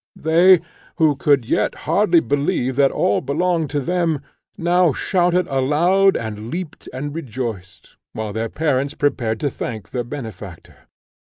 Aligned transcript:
They, 0.15 0.61
who 0.95 1.15
could 1.15 1.45
yet 1.47 1.75
hardly 1.85 2.21
believe 2.21 2.75
that 2.75 2.89
all 2.89 3.21
belonged 3.21 3.69
to 3.69 3.79
them, 3.79 4.23
now 4.57 4.93
shouted 4.93 5.45
aloud, 5.47 6.17
and 6.17 6.49
leaped, 6.49 6.89
and 6.91 7.13
rejoiced; 7.13 7.97
while 8.11 8.33
their 8.33 8.49
parents 8.49 8.95
prepared 8.95 9.39
to 9.41 9.51
thank 9.51 9.91
their 9.91 10.03
benefactor. 10.03 10.87